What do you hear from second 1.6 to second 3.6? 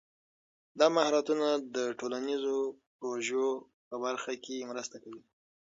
د ټولنیزو پروژو